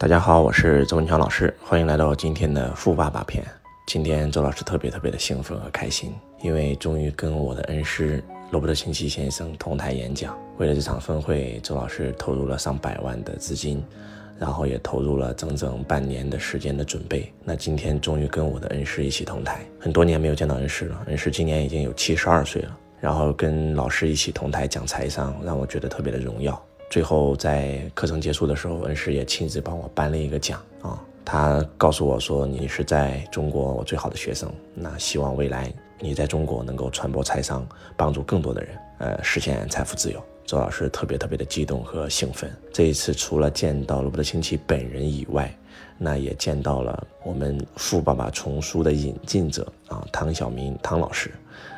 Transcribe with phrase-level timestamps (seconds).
[0.00, 3.44] 大家好，我是周文强老师，欢迎来到今天的富爸爸篇。
[3.86, 10.34] 今天周老师特别特别的兴奋和开心，因为终于跟我的恩师罗伯特清崎先生同台演讲。
[10.56, 13.84] 为了这场峰会，周老师投入了上百万的资金，
[14.38, 17.30] 然后也投入了整整半年的时间的准备。
[17.44, 22.74] 那今天终于跟我的恩师一起同台，很多年没有见到恩师了，恩师今年已经有七十二岁了。
[23.02, 26.58] 然后跟老师一起同台讲财商，让我觉得特别的荣耀。
[26.90, 31.00] 最后在课程结束的时候，恩师也亲自帮我颁了一个奖啊。
[31.24, 37.64] 他告诉我说：“你是在中国我最好的学生，那希望未来你在中国能够传播财商，
[37.96, 42.50] 帮助更多的人，呃，实现财富自由。”周老师特别特别的激动和兴奋。
[42.72, 45.56] 这一次除了见到罗伯特清崎本人以外，
[45.96, 51.30] 那也见到了我们《富爸爸》丛书的引进者啊，汤晓明汤老师，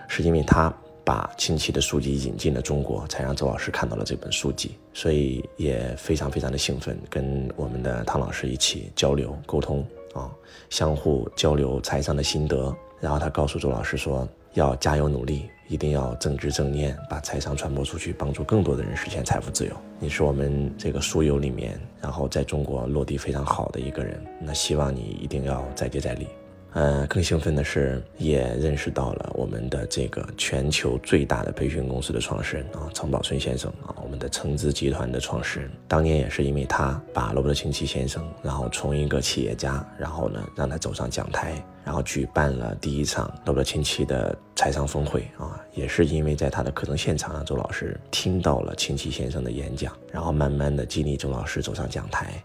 [0.09, 0.75] 是因为他。
[1.05, 10.31] 把亲戚的书籍引进了中国，才让周老师看到了这本书籍，所以也非常非常的兴奋，跟我们的汤老师一起交流沟通啊，
[10.71, 12.75] 相互交流财商的心得。
[13.01, 19.73] 然后他告诉周老师说，要加油努力，一定要正知正念，把财商传播出去，帮助更多的人实现财富自由。
[19.99, 26.29] 你是我们这个书友里面，然后在中国落地非常好的一个人，那希望你一定要再接再厉。
[26.75, 35.71] 呃，更兴奋的是，也认识到了我们的这个全球最大的培训公司的创始人啊，程宝春先生啊，我们的橙子集团的创始人。
[35.87, 52.43] 当年也是因为他把罗伯特清崎先生，然后从一个企业家，然后呢让他走上讲台，然后举办了第一场罗伯特清崎的财商峰会啊，也是因为在他的课程现场，周老师听到了清崎先生的演讲，然后慢慢的激励周老师走上讲台。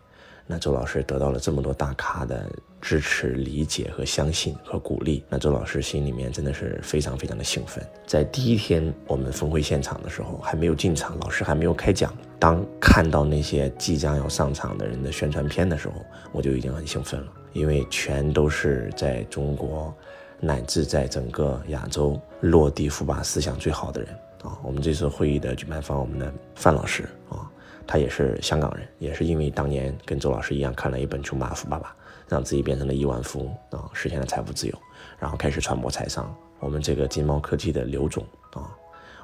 [0.49, 7.85] 那周老师得到了这么多大咖的支持、理解和相信和鼓励，那周老师心里面真的是非常非常的兴奋。
[8.05, 15.95] 在第一天我们峰会现场的时候，还没有进场，老师还没有开讲，当看到那些即将要上场的人的宣传片的时候，
[16.31, 19.93] 我就已经很兴奋了，因为全都是在中国
[20.39, 24.09] 乃至在整个亚洲落地富爸思想最好的人
[24.43, 24.57] 啊。
[24.63, 27.51] 我们这次会议的举办方，我们的范老师啊。
[27.87, 31.89] 他也是香港人，也是因为当年跟周老师一样看了一本《穷爸富爸爸》，
[32.27, 34.77] 让自己变成了亿万富翁啊，实现了财富自由，
[35.17, 36.35] 然后开始传播财商。
[36.59, 38.75] 我们这个金猫科技的刘总啊，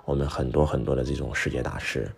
[0.06, 2.10] 我们很多很多的这种世界大师，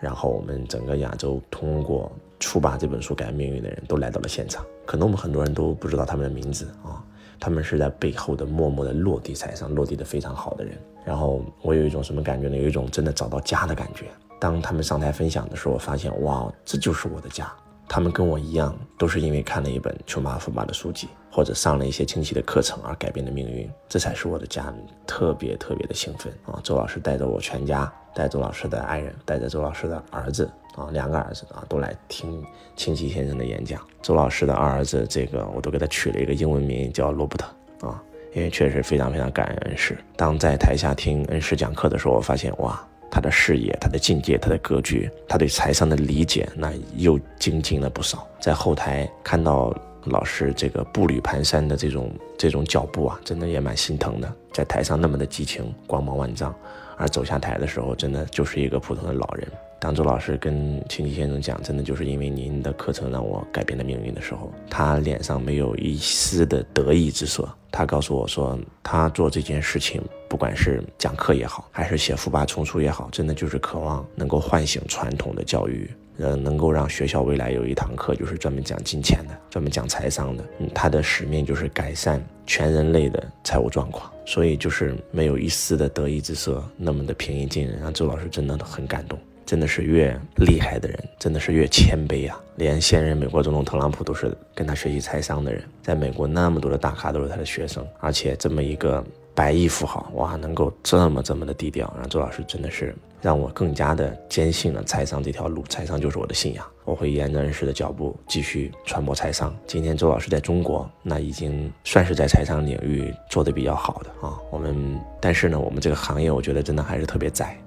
[0.00, 2.12] 然后我们整个亚洲通过
[2.46, 4.64] 《富爸》这本书改变命运的人都来到了现场。
[4.86, 7.02] 可能我们很多人都不知道他们的名字啊，
[7.40, 10.78] 他们是在背后的默默的落地财商，落地的非常好的人。
[11.04, 12.56] 然后我有一种什么感觉呢？
[12.56, 14.06] 有一种真的找到家的感觉。
[14.38, 17.50] 当他们上台分享的时候，我发现哇，这就是我的家。
[17.90, 23.68] 他们跟我一样，都是因为看了一本《穷爸富爸》的书籍，或者上了一些清晰的课程而改变的命运。
[23.88, 24.70] 这才是我的家，
[25.06, 26.60] 特别特别的兴奋啊！
[26.62, 30.44] 周老师带着我全家，带周老师的爱人，带着周老师的儿子
[30.76, 32.44] 啊，两个儿子啊，都来听
[32.76, 33.80] 清奇先生的演讲。
[34.02, 38.02] 周老师的二儿子，这个我都给他取了一个英文名叫罗伯特啊，
[38.34, 39.96] 因为确实非常非常感恩恩师。
[40.14, 42.86] 当在台下听恩师讲课的时候，我发现哇。
[43.10, 48.26] 他的视野、他的境界、他的格局、他对财商的理解，那又精进了不少。
[48.40, 49.74] 在后台看到
[50.04, 54.32] 老师这个步履蹒跚的这种这种脚步啊，真的也蛮心疼的。
[54.52, 56.54] 在台上那么的激情、光芒万丈，
[56.96, 59.46] 而走下台的时候，真的就是一个普通的老人。
[59.80, 67.48] 当周老师跟清奇先生讲，真的就是因为您的课程让我改变了命运的时候，他脸上没有一丝的得意之色。
[67.70, 80.42] 他告诉我说，他做这件事情，不管是讲课也好，还是写富爸丛书也好，真的就是渴望能够唤醒传统的教育，呃，能够让学校未来有一堂课就是专门讲金钱的，专门讲财商的。
[80.58, 89.16] 嗯，他的使命就是改善全人类的财务状况，所以就是没有一丝的得意之色，那么的平易近人，让周老师真的很感动。
[89.48, 92.38] 真的是越厉害的人，真的是越谦卑啊！
[92.56, 99.02] 连现任美国总统特朗普都是跟他学习财商的人，在美国那么多的大咖都是他的学生，而且这么一个
[99.34, 109.56] 百亿富豪，哇，能够这么这么的低调，让周老师真的是让我更加的坚信了财商这条路，财商就是我的信仰，我会沿着恩师的脚步继续传播财商。
[109.66, 117.58] 今天周老师在中国，那已经算是在财商领域做的比较好的啊，我们但是呢，我们这个行业我觉得真的还是特别窄。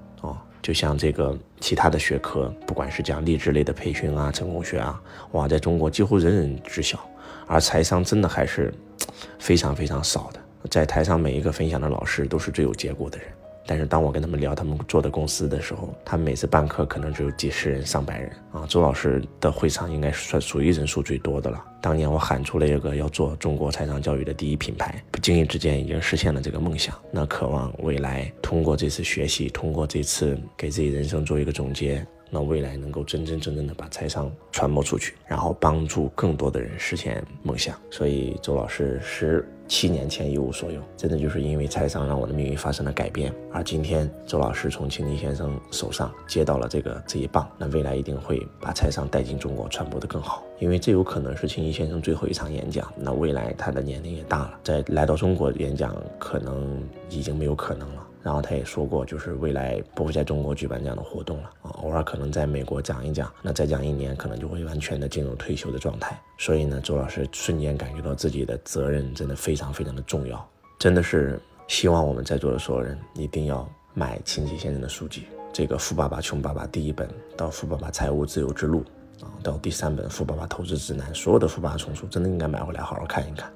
[0.62, 6.98] 就像这个其他的学科，不管是讲励志类的培训啊、成功学啊，哇，在中国几乎人人知晓，
[7.46, 8.72] 而财商真的还是
[9.40, 10.40] 非常非常少的。
[10.70, 13.26] 在台上每一个分享的老师都是最有结果的人。
[13.66, 18.66] 但是当我跟他们聊他们做的公司的时候，他们每次办课可能只有几十人、上百人啊。
[18.66, 21.64] 周老师的会场应该算属于人数最多的了。
[21.80, 26.94] 当年我喊出了一个要做中国财商教育的第一品牌，不经意之间已经实现了这个梦想。
[27.10, 37.76] 那渴望未来通过这次学习，通过这次给自己人生做一个总结，那未来能够真真正正的把财商传播出去，然后帮助更多的人实现梦想。
[37.90, 43.32] 所以周老师是七年前一无所有，真的就是因为财商让我的命运发生了改变。
[43.50, 50.42] 而今天周老师从清奇先生手上接到了这个这一棒，那未来一定会把财商带进中国，传播的更好。
[50.58, 58.06] 因为这有可能是清奇先生最后一场演讲，那未来他的年龄也大了，在来到中国演讲可能已经没有可能了。
[58.22, 66.16] 然后他也说过，就是未来不会在中国举办这样的活动了啊，偶尔可能在美国讲一讲，那再讲一年，可能就会完全的进入退休的状态。
[66.38, 70.48] 所以呢，周老师瞬间感觉到自己的责任真的非常非常的重要，
[70.78, 78.84] 真的是希望我们在座的所有人一定要买清奇先生的书籍，这个《富爸爸穷爸爸》第一本到《富爸爸财务自由之路》
[79.24, 83.52] 啊，到第三本《富爸爸投资指南》，所有的富爸爸丛书真的应该买回来好好看一看。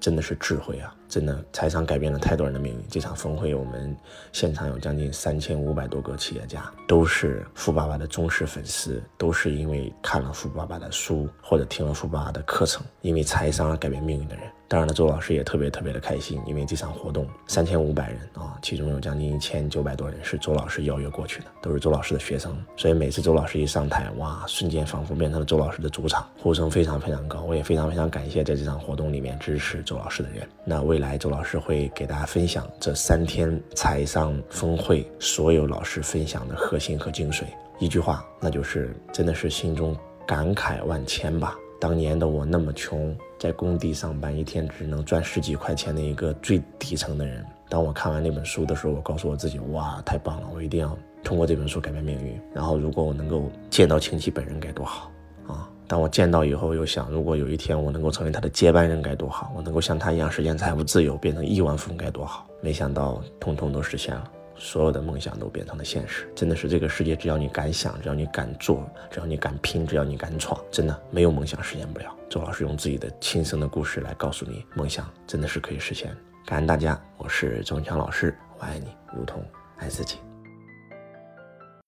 [0.00, 0.94] 真的是智慧啊！
[1.08, 2.82] 真的，财商改变了太多人的命运。
[2.88, 3.94] 这场峰会，我们
[4.32, 14.44] 现场有将近三千五百多个企业家，都是富爸爸的忠实粉丝，都是因为看了富爸爸的书或者听了富爸爸的课程，因为财商而改变命运的人。
[14.70, 22.56] 当然了，周老师也特别特别的开心，因为这场活动三千五百人啊，其中有将近一千九百多人是周老师邀约过去的，都是周老师的学生。
[22.76, 27.40] 所以每次周老师一上台，哇，瞬间仿佛变成了周老师的主场，呼声非常非常高。
[27.40, 30.48] 我也非常非常感谢在这场活动里面支持周老师的人。
[30.64, 37.42] 那未来周老师会给大家分享这三天财商峰会所有老师分享的核心和精髓，
[37.80, 41.56] 一句话，那就是真的是心中感慨万千吧。
[41.80, 47.42] 当年的我那么穷，在工地上班，一天只能赚十几块钱的一个最底层的人。
[47.70, 50.48] 当我看完那本书的时候，我告诉我自己：哇，太棒了！
[50.54, 50.94] 我一定要
[51.24, 52.38] 通过这本书改变命运。
[52.52, 55.10] 然后，如果我能够见到亲戚本人该多好
[55.46, 55.66] 啊！
[55.88, 59.50] 当我见到以后，又想，如果有一天我能够成为他的接班人该多好！
[59.56, 62.46] 我能够像他一样实现财富自由，变成亿万富翁该多好！
[62.60, 64.30] 没想到，通通都实现了。
[64.60, 72.14] 所有的梦想都变成了现实，真的是这个世界，只要你敢想，只要你敢做，只要你敢拼，只要你敢闯，真的没有梦想实现不了。
[72.28, 76.14] 周老师用自己的亲身的故事来告诉你，梦想真的是可以实现。
[76.44, 79.42] 感恩大家，我是周文强老师，我爱你，如同
[79.78, 80.18] 爱自己。